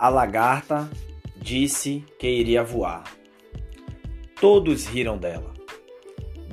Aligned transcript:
A 0.00 0.08
lagarta 0.08 0.90
disse 1.36 2.02
que 2.18 2.26
iria 2.26 2.64
voar. 2.64 3.04
Todos 4.40 4.86
riram 4.86 5.18
dela, 5.18 5.52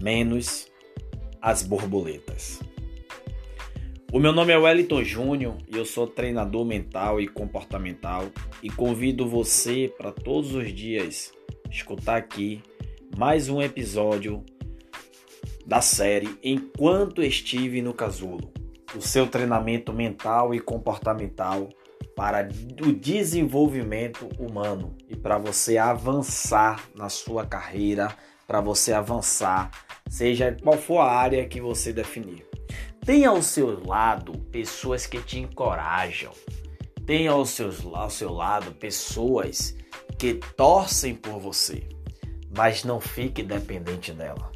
menos 0.01 0.69
as 1.41 1.63
borboletas. 1.63 2.59
O 4.11 4.19
meu 4.19 4.33
nome 4.33 4.51
é 4.51 4.57
Wellington 4.57 5.01
Júnior 5.01 5.55
e 5.65 5.77
eu 5.77 5.85
sou 5.85 6.05
treinador 6.05 6.65
mental 6.65 7.21
e 7.21 7.27
comportamental 7.29 8.25
e 8.61 8.69
convido 8.69 9.25
você 9.25 9.93
para 9.97 10.11
todos 10.11 10.53
os 10.53 10.73
dias 10.73 11.31
escutar 11.71 12.17
aqui 12.17 12.61
mais 13.17 13.47
um 13.47 13.61
episódio 13.61 14.43
da 15.65 15.79
série 15.79 16.37
Enquanto 16.43 17.23
Estive 17.23 17.81
no 17.81 17.93
Casulo, 17.93 18.51
o 18.93 18.99
seu 18.99 19.25
treinamento 19.25 19.93
mental 19.93 20.53
e 20.53 20.59
comportamental 20.59 21.69
para 22.17 22.49
o 22.81 22.91
desenvolvimento 22.91 24.27
humano 24.39 24.97
e 25.07 25.15
para 25.15 25.37
você 25.37 25.77
avançar 25.77 26.89
na 26.95 27.09
sua 27.09 27.45
carreira, 27.45 28.11
para 28.47 28.59
você 28.59 28.91
avançar, 28.91 29.69
seja 30.09 30.57
qual 30.63 30.79
for 30.79 30.97
a 30.97 31.11
área 31.11 31.47
que 31.47 31.61
você 31.61 31.93
definir. 31.93 32.43
Tenha 33.05 33.29
ao 33.29 33.43
seu 33.43 33.85
lado 33.85 34.35
pessoas 34.51 35.05
que 35.05 35.21
te 35.21 35.37
encorajam. 35.37 36.31
Tenha 37.05 37.29
ao, 37.29 37.45
seus, 37.45 37.85
ao 37.85 38.09
seu 38.09 38.33
lado 38.33 38.71
pessoas 38.71 39.77
que 40.17 40.33
torcem 40.57 41.13
por 41.13 41.39
você, 41.39 41.87
mas 42.49 42.83
não 42.83 42.99
fique 42.99 43.43
dependente 43.43 44.11
dela. 44.11 44.51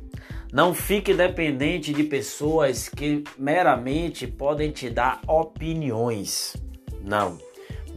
Não 0.52 0.74
fique 0.74 1.14
dependente 1.14 1.94
de 1.94 2.04
pessoas 2.06 2.90
que 2.90 3.24
meramente 3.38 4.26
podem 4.26 4.72
te 4.72 4.90
dar 4.90 5.22
opiniões. 5.28 6.58
Não. 7.04 7.51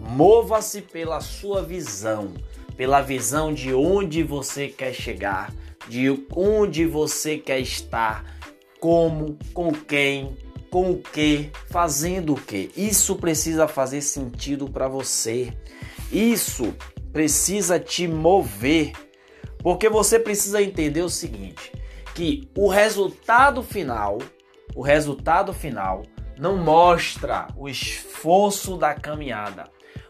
Mova-se 0.08 0.82
pela 0.82 1.20
sua 1.20 1.62
visão, 1.62 2.34
pela 2.76 3.00
visão 3.00 3.52
de 3.52 3.72
onde 3.72 4.22
você 4.22 4.68
quer 4.68 4.92
chegar, 4.92 5.52
de 5.88 6.24
onde 6.34 6.86
você 6.86 7.38
quer 7.38 7.60
estar, 7.60 8.24
como, 8.80 9.38
com 9.52 9.72
quem, 9.72 10.36
com 10.70 10.90
o 10.90 10.98
que, 10.98 11.50
fazendo 11.70 12.34
o 12.34 12.40
que. 12.40 12.70
Isso 12.76 13.16
precisa 13.16 13.66
fazer 13.66 14.00
sentido 14.00 14.68
para 14.68 14.88
você. 14.88 15.52
Isso 16.12 16.74
precisa 17.12 17.78
te 17.78 18.06
mover, 18.06 18.92
porque 19.58 19.88
você 19.88 20.18
precisa 20.18 20.60
entender 20.60 21.02
o 21.02 21.08
seguinte 21.08 21.72
que 22.14 22.48
o 22.56 22.68
resultado 22.68 23.62
final, 23.62 24.18
o 24.74 24.82
resultado 24.82 25.52
final 25.52 26.02
não 26.38 26.56
mostra 26.56 27.48
o 27.56 27.68
esforço 27.68 28.76
da 28.76 28.94
caminhada. 28.94 29.64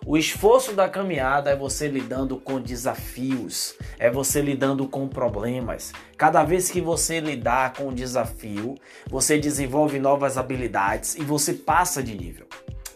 O 0.06 0.18
esforço 0.18 0.72
da 0.72 0.88
caminhada 0.88 1.50
é 1.50 1.56
você 1.56 1.88
lidando 1.88 2.36
com 2.36 2.60
desafios, 2.60 3.74
é 3.98 4.10
você 4.10 4.42
lidando 4.42 4.86
com 4.86 5.08
problemas. 5.08 5.92
Cada 6.16 6.44
vez 6.44 6.70
que 6.70 6.80
você 6.80 7.20
lidar 7.20 7.72
com 7.72 7.88
um 7.88 7.94
desafio, 7.94 8.74
você 9.08 9.38
desenvolve 9.38 9.98
novas 9.98 10.36
habilidades 10.36 11.14
e 11.14 11.22
você 11.22 11.54
passa 11.54 12.02
de 12.02 12.14
nível. 12.14 12.46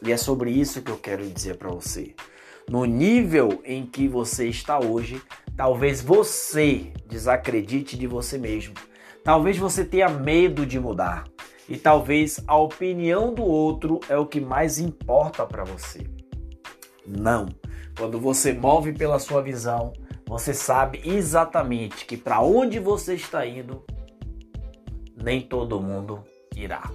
E 0.02 0.12
é 0.12 0.16
sobre 0.16 0.50
isso 0.50 0.82
que 0.82 0.90
eu 0.90 0.98
quero 0.98 1.26
dizer 1.28 1.56
para 1.56 1.70
você. 1.70 2.14
No 2.68 2.84
nível 2.84 3.62
em 3.64 3.86
que 3.86 4.06
você 4.06 4.46
está 4.48 4.78
hoje, 4.78 5.22
talvez 5.56 6.02
você 6.02 6.92
desacredite 7.06 7.96
de 7.96 8.06
você 8.06 8.36
mesmo. 8.36 8.74
Talvez 9.24 9.56
você 9.56 9.84
tenha 9.84 10.08
medo 10.08 10.66
de 10.66 10.78
mudar 10.78 11.24
e 11.68 11.76
talvez 11.76 12.40
a 12.46 12.56
opinião 12.56 13.32
do 13.32 13.44
outro 13.44 14.00
é 14.08 14.16
o 14.16 14.26
que 14.26 14.40
mais 14.40 14.78
importa 14.78 15.46
para 15.46 15.64
você. 15.64 16.17
Não. 17.08 17.48
Quando 17.96 18.20
você 18.20 18.52
move 18.52 18.92
pela 18.92 19.18
sua 19.18 19.42
visão, 19.42 19.92
você 20.26 20.52
sabe 20.52 21.00
exatamente 21.04 22.04
que 22.04 22.16
para 22.16 22.42
onde 22.42 22.78
você 22.78 23.14
está 23.14 23.46
indo, 23.46 23.82
nem 25.16 25.40
todo 25.40 25.80
mundo 25.80 26.22
irá. 26.54 26.90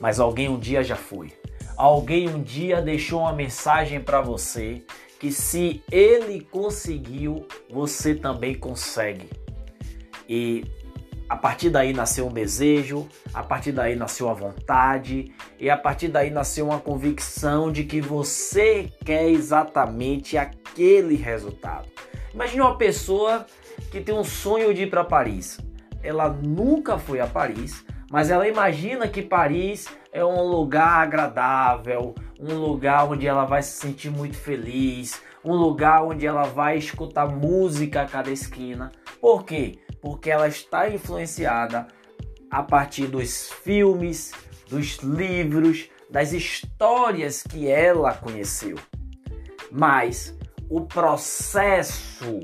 Mas 0.00 0.18
alguém 0.18 0.48
um 0.48 0.58
dia 0.58 0.82
já 0.82 0.96
foi. 0.96 1.32
Alguém 1.76 2.28
um 2.28 2.42
dia 2.42 2.82
deixou 2.82 3.20
uma 3.20 3.32
mensagem 3.32 4.00
para 4.00 4.20
você 4.20 4.82
que 5.18 5.32
se 5.32 5.82
ele 5.90 6.40
conseguiu, 6.40 7.46
você 7.70 8.14
também 8.14 8.54
consegue. 8.54 9.30
E 10.28 10.64
a 11.28 11.36
partir 11.36 11.70
daí 11.70 11.92
nasceu 11.92 12.26
um 12.26 12.32
desejo, 12.32 13.08
a 13.32 13.42
partir 13.42 13.72
daí 13.72 13.96
nasceu 13.96 14.28
a 14.28 14.34
vontade 14.34 15.32
e 15.58 15.70
a 15.70 15.76
partir 15.76 16.08
daí 16.08 16.30
nasceu 16.30 16.66
uma 16.66 16.78
convicção 16.78 17.72
de 17.72 17.84
que 17.84 18.00
você 18.00 18.90
quer 19.04 19.28
exatamente 19.28 20.36
aquele 20.36 21.16
resultado. 21.16 21.88
Imagine 22.32 22.60
uma 22.60 22.76
pessoa 22.76 23.46
que 23.90 24.00
tem 24.00 24.14
um 24.14 24.24
sonho 24.24 24.74
de 24.74 24.82
ir 24.82 24.90
para 24.90 25.04
Paris. 25.04 25.58
Ela 26.02 26.28
nunca 26.28 26.98
foi 26.98 27.20
a 27.20 27.26
Paris, 27.26 27.84
mas 28.10 28.30
ela 28.30 28.46
imagina 28.46 29.08
que 29.08 29.22
Paris 29.22 29.88
é 30.12 30.24
um 30.24 30.42
lugar 30.42 31.02
agradável, 31.02 32.14
um 32.38 32.54
lugar 32.54 33.08
onde 33.10 33.26
ela 33.26 33.44
vai 33.44 33.62
se 33.62 33.80
sentir 33.80 34.10
muito 34.10 34.36
feliz, 34.36 35.22
um 35.44 35.54
lugar 35.54 36.04
onde 36.04 36.26
ela 36.26 36.44
vai 36.44 36.76
escutar 36.76 37.26
música 37.26 38.02
a 38.02 38.06
cada 38.06 38.30
esquina. 38.30 38.92
Por 39.24 39.44
quê? 39.44 39.78
porque 40.04 40.30
ela 40.30 40.46
está 40.46 40.86
influenciada 40.86 41.88
a 42.50 42.62
partir 42.62 43.06
dos 43.06 43.50
filmes, 43.50 44.32
dos 44.68 44.98
livros, 44.98 45.88
das 46.10 46.34
histórias 46.34 47.42
que 47.42 47.66
ela 47.66 48.12
conheceu. 48.12 48.76
Mas 49.72 50.36
o 50.68 50.82
processo 50.82 52.40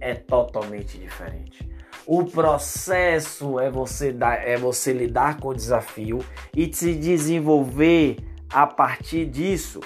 é 0.00 0.14
totalmente 0.14 0.96
diferente. 0.96 1.68
O 2.06 2.24
processo 2.24 3.60
é 3.60 3.70
você, 3.70 4.10
dar, 4.10 4.36
é 4.36 4.56
você 4.56 4.90
lidar 4.90 5.38
com 5.38 5.48
o 5.48 5.54
desafio 5.54 6.24
e 6.56 6.72
se 6.72 6.94
desenvolver 6.94 8.16
a 8.48 8.66
partir 8.66 9.26
disso. 9.26 9.80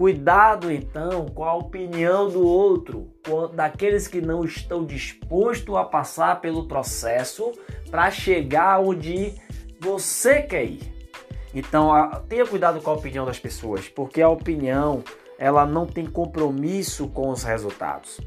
Cuidado 0.00 0.72
então 0.72 1.26
com 1.26 1.44
a 1.44 1.52
opinião 1.54 2.30
do 2.30 2.42
outro, 2.42 3.12
daqueles 3.52 4.08
que 4.08 4.22
não 4.22 4.46
estão 4.46 4.82
dispostos 4.82 5.76
a 5.76 5.84
passar 5.84 6.40
pelo 6.40 6.66
processo 6.66 7.52
para 7.90 8.10
chegar 8.10 8.80
onde 8.80 9.34
você 9.78 10.40
quer 10.40 10.64
ir. 10.64 10.90
Então, 11.54 11.90
tenha 12.30 12.46
cuidado 12.46 12.80
com 12.80 12.88
a 12.88 12.94
opinião 12.94 13.26
das 13.26 13.38
pessoas, 13.38 13.90
porque 13.90 14.22
a 14.22 14.28
opinião 14.30 15.04
ela 15.38 15.66
não 15.66 15.84
tem 15.84 16.06
compromisso 16.06 17.06
com 17.08 17.28
os 17.28 17.42
resultados. 17.42 18.22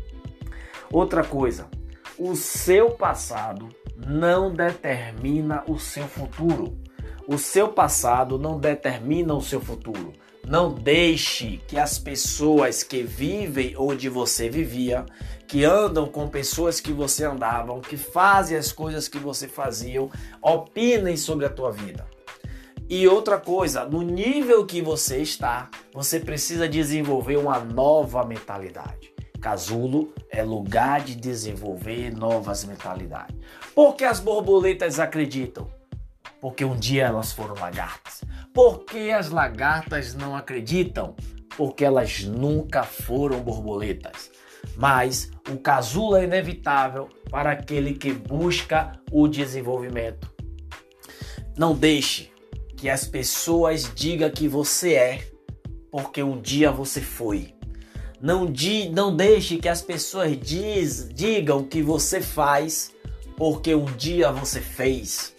Outra 0.91 1.23
coisa, 1.23 1.67
o 2.19 2.35
seu 2.35 2.91
passado 2.91 3.67
não 3.97 4.53
determina 4.53 5.63
o 5.67 5.79
seu 5.79 6.03
futuro. 6.03 6.77
O 7.27 7.39
seu 7.39 7.69
passado 7.69 8.37
não 8.37 8.59
determina 8.59 9.33
o 9.33 9.41
seu 9.41 9.59
futuro. 9.59 10.13
Não 10.47 10.73
deixe 10.73 11.61
que 11.67 11.79
as 11.79 11.97
pessoas 11.97 12.83
que 12.83 13.01
vivem 13.01 13.75
onde 13.77 14.09
você 14.09 14.49
vivia, 14.49 15.05
que 15.47 15.63
andam 15.63 16.05
com 16.05 16.27
pessoas 16.27 16.81
que 16.81 16.91
você 16.91 17.23
andavam, 17.23 17.79
que 17.79 17.95
fazem 17.95 18.57
as 18.57 18.71
coisas 18.71 19.07
que 19.07 19.17
você 19.17 19.47
fazia, 19.47 20.05
opinem 20.41 21.15
sobre 21.15 21.45
a 21.45 21.49
tua 21.49 21.71
vida. 21.71 22.05
E 22.89 23.07
outra 23.07 23.39
coisa, 23.39 23.85
no 23.85 24.01
nível 24.01 24.65
que 24.65 24.81
você 24.81 25.17
está, 25.17 25.69
você 25.93 26.19
precisa 26.19 26.67
desenvolver 26.67 27.37
uma 27.37 27.59
nova 27.59 28.25
mentalidade. 28.25 29.13
Casulo 29.39 30.13
é 30.29 30.43
lugar 30.43 31.01
de 31.01 31.15
desenvolver 31.15 32.15
novas 32.15 32.65
mentalidades. 32.65 33.35
Porque 33.73 34.03
as 34.03 34.19
borboletas 34.19 34.99
acreditam? 34.99 35.67
Porque 36.39 36.63
um 36.65 36.75
dia 36.75 37.05
elas 37.05 37.31
foram 37.31 37.55
lagartas. 37.55 38.21
Por 38.53 38.85
que 38.85 39.11
as 39.11 39.31
lagartas 39.31 40.13
não 40.13 40.35
acreditam? 40.35 41.15
Porque 41.57 41.83
elas 41.83 42.23
nunca 42.23 42.83
foram 42.83 43.41
borboletas. 43.41 44.29
Mas 44.75 45.31
o 45.49 45.57
casulo 45.57 46.15
é 46.15 46.25
inevitável 46.25 47.09
para 47.31 47.51
aquele 47.51 47.95
que 47.95 48.13
busca 48.13 48.91
o 49.11 49.27
desenvolvimento. 49.27 50.31
Não 51.57 51.73
deixe 51.75 52.31
que 52.77 52.89
as 52.89 53.05
pessoas 53.05 53.91
digam 53.95 54.29
que 54.29 54.47
você 54.47 54.93
é, 54.93 55.27
porque 55.91 56.21
um 56.21 56.39
dia 56.39 56.71
você 56.71 57.01
foi. 57.01 57.55
Não, 58.21 58.45
di, 58.45 58.87
não 58.89 59.15
deixe 59.15 59.57
que 59.57 59.67
as 59.67 59.81
pessoas 59.81 60.39
diz, 60.39 61.09
digam 61.11 61.63
que 61.63 61.81
você 61.81 62.21
faz, 62.21 62.91
porque 63.35 63.73
um 63.73 63.85
dia 63.85 64.31
você 64.31 64.61
fez. 64.61 65.32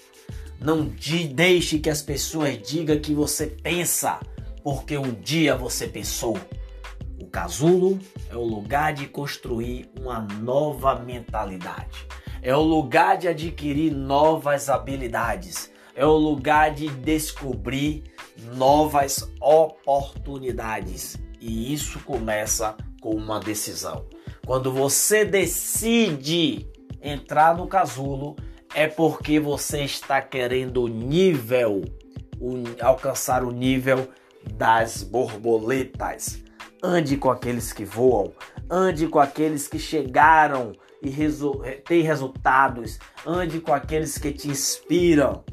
Não 0.64 0.90
deixe 1.34 1.78
que 1.78 1.90
as 1.90 2.00
pessoas 2.00 2.58
digam 2.66 2.98
que 2.98 3.12
você 3.12 3.48
pensa, 3.48 4.18
porque 4.62 4.96
um 4.96 5.12
dia 5.12 5.54
você 5.54 5.86
pensou. 5.86 6.38
O 7.20 7.26
casulo 7.26 7.98
é 8.30 8.34
o 8.34 8.42
lugar 8.42 8.94
de 8.94 9.06
construir 9.06 9.90
uma 10.00 10.20
nova 10.20 10.98
mentalidade. 11.00 12.06
É 12.40 12.56
o 12.56 12.62
lugar 12.62 13.18
de 13.18 13.28
adquirir 13.28 13.92
novas 13.92 14.70
habilidades. 14.70 15.70
É 15.94 16.06
o 16.06 16.16
lugar 16.16 16.72
de 16.72 16.88
descobrir 16.88 18.04
novas 18.56 19.30
oportunidades. 19.42 21.18
E 21.42 21.74
isso 21.74 22.00
começa 22.00 22.74
com 23.02 23.10
uma 23.10 23.38
decisão. 23.38 24.06
Quando 24.46 24.72
você 24.72 25.26
decide 25.26 26.66
entrar 27.02 27.54
no 27.54 27.66
casulo, 27.66 28.34
é 28.74 28.88
porque 28.88 29.38
você 29.38 29.84
está 29.84 30.20
querendo 30.20 30.88
nível, 30.88 31.82
alcançar 32.80 33.44
o 33.44 33.52
nível 33.52 34.08
das 34.54 35.02
borboletas. 35.02 36.42
Ande 36.82 37.16
com 37.16 37.30
aqueles 37.30 37.72
que 37.72 37.84
voam, 37.84 38.32
ande 38.68 39.06
com 39.06 39.18
aqueles 39.18 39.68
que 39.68 39.78
chegaram 39.78 40.72
e 41.00 41.08
resu 41.08 41.62
têm 41.86 42.02
resultados, 42.02 42.98
ande 43.24 43.60
com 43.60 43.72
aqueles 43.72 44.18
que 44.18 44.32
te 44.32 44.48
inspiram. 44.48 45.44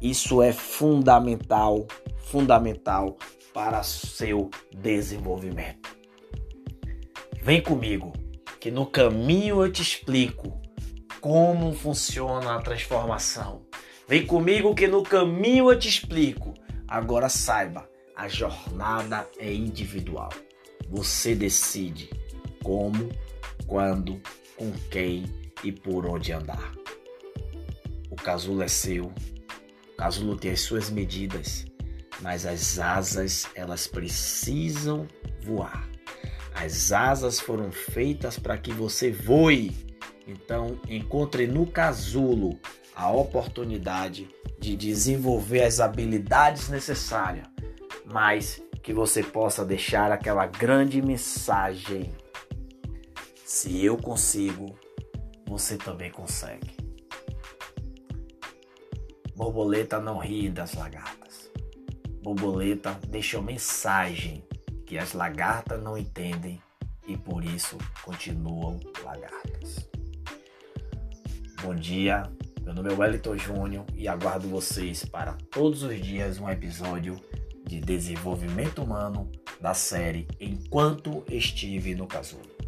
Isso 0.00 0.40
é 0.42 0.52
fundamental, 0.52 1.86
fundamental 2.18 3.16
para 3.52 3.82
seu 3.82 4.50
desenvolvimento. 4.72 5.96
Vem 7.42 7.60
comigo, 7.60 8.12
que 8.60 8.70
no 8.70 8.86
caminho 8.86 9.64
eu 9.64 9.72
te 9.72 9.82
explico 9.82 10.60
como 11.20 11.74
funciona 11.74 12.54
a 12.54 12.62
transformação. 12.62 13.62
Vem 14.08 14.26
comigo 14.26 14.74
que 14.74 14.86
no 14.86 15.02
caminho 15.02 15.70
eu 15.70 15.78
te 15.78 15.88
explico. 15.88 16.54
Agora 16.88 17.28
saiba, 17.28 17.88
a 18.16 18.26
jornada 18.28 19.28
é 19.38 19.52
individual. 19.52 20.30
Você 20.88 21.34
decide 21.34 22.10
como, 22.62 23.08
quando, 23.66 24.20
com 24.56 24.72
quem 24.90 25.24
e 25.62 25.70
por 25.70 26.06
onde 26.06 26.32
andar. 26.32 26.72
O 28.10 28.16
casulo 28.16 28.62
é 28.62 28.68
seu. 28.68 29.12
O 29.92 29.96
casulo 29.96 30.36
tem 30.36 30.50
as 30.50 30.60
suas 30.60 30.90
medidas, 30.90 31.64
mas 32.20 32.44
as 32.44 32.78
asas, 32.78 33.46
elas 33.54 33.86
precisam 33.86 35.06
voar. 35.42 35.88
As 36.54 36.90
asas 36.90 37.38
foram 37.38 37.70
feitas 37.70 38.38
para 38.38 38.58
que 38.58 38.72
você 38.72 39.10
voe. 39.10 39.89
Então, 40.30 40.78
encontre 40.88 41.48
no 41.48 41.66
casulo 41.66 42.56
a 42.94 43.10
oportunidade 43.10 44.28
de 44.60 44.76
desenvolver 44.76 45.64
as 45.64 45.80
habilidades 45.80 46.68
necessárias, 46.68 47.48
mas 48.04 48.62
que 48.80 48.92
você 48.92 49.24
possa 49.24 49.64
deixar 49.64 50.12
aquela 50.12 50.46
grande 50.46 51.02
mensagem. 51.02 52.14
Se 53.44 53.84
eu 53.84 53.96
consigo, 53.96 54.78
você 55.46 55.76
também 55.76 56.12
consegue. 56.12 56.76
Borboleta 59.34 59.98
não 59.98 60.18
ri 60.18 60.48
das 60.48 60.74
lagartas. 60.74 61.50
Borboleta 62.22 62.96
deixa 63.08 63.38
uma 63.38 63.46
mensagem 63.46 64.44
que 64.86 64.96
as 64.96 65.12
lagartas 65.12 65.82
não 65.82 65.98
entendem 65.98 66.62
e 67.08 67.16
por 67.16 67.44
isso 67.44 67.76
continuam 68.04 68.78
lagartas. 69.02 69.90
Bom 71.62 71.74
dia, 71.74 72.22
meu 72.62 72.72
nome 72.72 72.90
é 72.90 72.96
Wellington 72.96 73.36
Júnior 73.36 73.84
e 73.94 74.08
aguardo 74.08 74.48
vocês 74.48 75.04
para 75.04 75.36
todos 75.50 75.82
os 75.82 76.00
dias 76.00 76.40
um 76.40 76.48
episódio 76.48 77.20
de 77.66 77.78
desenvolvimento 77.80 78.82
humano 78.82 79.30
da 79.60 79.74
série 79.74 80.26
Enquanto 80.40 81.22
Estive 81.28 81.94
no 81.94 82.06
Casulo. 82.06 82.59